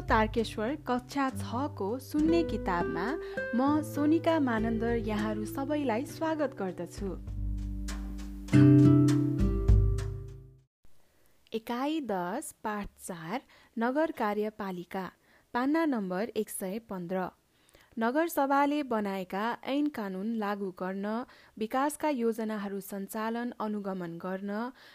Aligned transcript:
तारकेश्वर 0.00 0.74
कक्षा 0.86 1.30
छको 1.30 1.98
सुन्ने 1.98 2.42
किताबमा 2.42 3.06
म 3.54 3.82
सोनिका 3.82 4.38
मानन्दर 4.40 4.96
यहाँहरू 4.96 5.44
सबैलाई 5.44 6.04
स्वागत 6.04 6.54
गर्दछु। 6.60 7.08
एकाइ 11.52 12.00
दस 12.00 12.54
पाठ 12.64 12.86
चार 13.06 13.40
नगर 13.78 14.10
कार्यपालिका 14.10 15.10
पान्ना 15.54 15.84
नम्बर 15.84 16.22
एक 16.36 16.50
सय 16.50 16.78
पन्ध्र। 16.78 17.28
नगरसभाले 17.96 18.82
बनाएका 18.82 19.44
ऐन 19.64 19.86
कानुन 19.88 20.34
लागू 20.36 20.70
गर्न 20.78 21.06
विकासका 21.58 22.08
योजनाहरू 22.10 22.80
सञ्चालन 22.80 23.52
अनुगमन 23.60 24.16
गर्न 24.18 24.50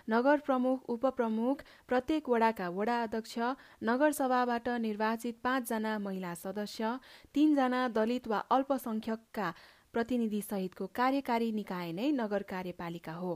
नगर 0.10 0.40
प्रमुख 0.46 0.90
उपप्रमुख 0.90 1.64
प्रत्येक 1.88 2.30
वडाका 2.30 2.70
वडा 2.70 3.02
अध्यक्ष 3.04 3.38
नगरसभाबाट 3.84 4.68
निर्वाचित 4.82 5.40
पाँचजना 5.44 5.98
महिला 6.00 6.34
सदस्य 6.36 6.96
तीनजना 7.36 7.88
दलित 7.96 8.28
वा 8.28 8.40
अल्पसंख्यकका 8.52 9.52
प्रतिनिधिसहितको 9.94 10.88
कार्यकारी 10.96 11.52
निकाय 11.52 11.92
नै 11.92 12.12
नगर 12.14 12.44
कार्यपालिका 12.50 13.14
हो। 13.14 13.34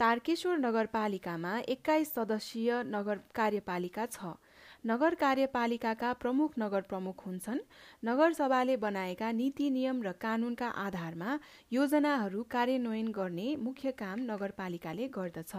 तारकेश्वर 0.00 0.56
नगरपालिकामा 0.58 1.58
एक्काइस 1.68 2.14
सदस्यीय 2.14 2.82
नगर 2.86 3.18
कार्यपालिका 3.34 4.06
छ। 4.06 4.32
नगर 4.88 5.14
कार्यपालिकाका 5.20 6.12
प्रमुख 6.20 6.52
नगर 6.58 6.82
प्रमुख 6.90 7.24
हुन्छन्। 7.26 7.58
नगरसभाले 8.04 8.76
बनाएका 8.84 9.30
नीति 9.32 9.70
नियम 9.70 10.02
र 10.02 10.12
कानूनका 10.20 10.68
आधारमा 10.82 11.38
योजनाहरू 11.72 12.42
कार्यान्वयन 12.50 13.10
गर्ने 13.18 13.48
मुख्य 13.64 13.92
काम 13.98 14.20
नगरपालिकाले 14.30 15.08
गर्दछ। 15.16 15.52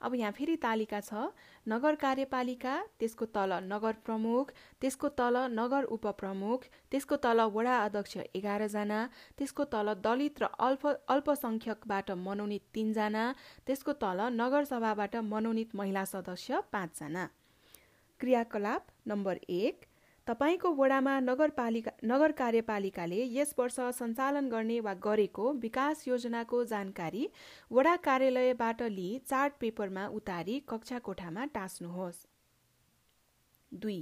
अब 0.00 0.14
यहाँ 0.14 0.32
फेरि 0.32 0.56
तालिका 0.56 1.00
छ। 1.00 1.24
नगर 1.66 1.94
कार्यपालिका 2.04 2.76
त्यसको 3.00 3.26
तल 3.34 3.52
नगर 3.64 3.98
प्रमुख 4.04 4.52
त्यसको 4.80 5.08
तल 5.18 5.36
नगर 5.56 5.90
उपप्रमुख 5.96 6.70
त्यसको 6.90 7.16
तल 7.26 7.40
वडा 7.56 7.74
अध्यक्ष 7.80 8.16
एघारजना 8.34 9.00
त्यसको 9.38 9.64
तल 9.74 9.94
दलित 10.06 10.42
र 10.42 10.52
अल्प 10.68 10.86
अल्पसङ्ख्यकबाट 11.16 12.10
मनोनित 12.22 12.64
तिनजना 12.74 13.26
त्यसको 13.66 13.92
तल 14.00 14.24
नगरसभाबाट 14.38 15.16
मनोनित 15.34 15.76
महिला 15.76 16.04
सदस्य 16.14 16.62
पाँचजना 16.72 17.28
क्रियाकलाप 18.20 18.86
नम्बर 19.08 19.38
एक 19.48 19.84
तपाईँको 20.26 20.70
वडामा 20.70 21.12
नगरपालिका 21.20 21.92
नगर 22.04 22.32
कार्यपालिकाले 22.32 23.20
यस 23.32 23.54
वर्ष 23.58 23.76
सञ्चालन 23.98 24.48
गर्ने 24.48 24.78
वा 24.80 24.92
गरेको 24.94 25.52
विकास 25.52 26.06
योजनाको 26.08 26.64
जानकारी 26.64 27.28
वडा 27.72 27.94
कार्यालयबाट 27.96 28.82
लिई 28.90 29.18
चार्ट 29.28 29.54
पेपरमा 29.60 30.06
उतारी 30.08 30.58
कक्षा 30.68 30.98
कोठामा 30.98 31.44
टाँच्नुहोस् 31.54 32.20
दुई 33.72 33.98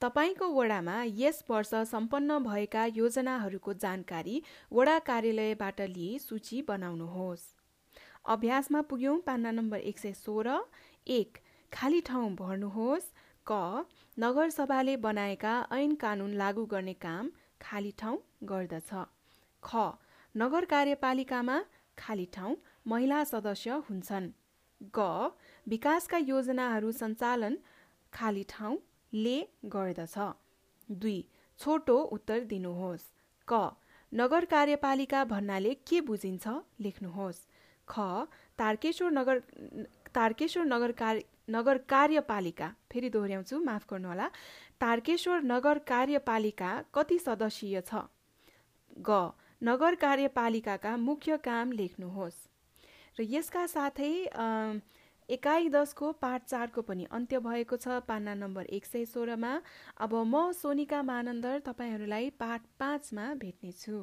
तपाईँको 0.00 0.48
वडामा 0.52 0.96
यस 1.16 1.44
वर्ष 1.50 1.74
सम्पन्न 1.90 2.38
भएका 2.44 2.84
योजनाहरूको 2.94 3.72
जानकारी 3.80 4.42
वडा 4.72 4.98
कार्यालयबाट 5.08 5.80
लिई 5.88 6.18
सूची 6.18 6.62
बनाउनुहोस्। 6.62 7.44
अभ्यासमा 8.28 8.80
पुग्यौँ 8.82 9.18
पान्ना 9.18 9.50
नम्बर 9.50 9.78
एक 9.82 9.98
सय 9.98 10.12
सोह्र 10.22 10.58
एक 11.06 11.38
खाली 11.72 12.00
ठाउँ 12.00 12.34
भर्नुहोस् 12.36 13.12
क 13.46 13.84
नगरसभाले 14.16 14.96
बनाएका 14.98 15.54
ऐन 15.72 15.94
कानुन 16.02 16.32
लागू 16.34 16.64
गर्ने 16.66 16.92
काम 17.00 17.30
खाली 17.60 17.92
ठाउँ 17.98 18.18
गर्दछ। 18.44 18.90
ख 19.62 19.84
नगर 20.34 20.64
कार्यपालिकामा 20.64 21.58
खाली 21.98 22.26
ठाउँ 22.34 22.56
महिला 22.86 23.22
सदस्य 23.24 23.70
हुन्छन्। 23.88 24.28
ग 24.94 25.30
विकासका 25.66 26.18
योजनाहरू 26.24 26.92
सञ्चालन 26.92 27.58
खाली 28.12 28.44
ठाउँ 28.48 28.76
ले 29.12 29.36
गर्दछ। 29.74 30.16
दुई 30.88 31.18
छोटो 31.60 31.96
उत्तर 32.16 32.44
दिनुहोस्। 32.50 33.10
क 33.48 33.60
नगर 34.12 34.44
कार्यपालिका 34.46 35.24
भन्नाले 35.24 35.74
के 35.88 36.00
बुझिन्छ 36.08 36.46
लेख्नुहोस्। 36.80 37.40
ख 37.88 38.00
तारकेश्वर 38.58 39.10
नगर 39.12 39.38
तारकेश्वर 40.14 40.64
नगर 40.64 40.92
नगर 41.48 41.78
कार्यपालिका 41.88 42.68
फेरि 42.92 43.08
दोहोऱ्याउँछु 43.10 43.60
माफ 43.60 43.84
गर्नुहोला 43.90 44.28
तारकेश्वर 44.80 45.42
नगर 45.44 45.78
कार्यपालिका 45.88 46.70
कति 46.94 47.18
सदस्यीय 47.18 47.80
छ? 47.80 47.94
ग 49.00 49.30
नगर 49.62 49.94
कार्यपालिकाका 49.96 50.96
मुख्य 50.98 51.36
काम 51.44 51.72
लेख्नुहोस्। 51.72 52.40
र 53.16 53.22
यसका 53.30 53.66
साथै 53.66 54.12
एकाइ 55.28 55.68
दसको 55.68 56.10
पाठ 56.20 56.44
चारको 56.44 56.82
पनि 56.82 57.04
अन्त्य 57.10 57.38
भएको 57.40 57.76
छ 57.76 58.00
पान्ना 58.08 58.34
नम्बर 58.34 58.64
एक 58.76 58.84
सय 58.84 59.04
सोह्रमा। 59.04 59.52
अब 59.98 60.14
म 60.14 60.52
सोनिका 60.52 61.02
मानन्दर 61.02 61.60
तपाईँहरूलाई 61.66 62.30
पाठ 62.40 62.60
पाँचमा 62.78 63.24
भेट्नेछु। 63.40 63.96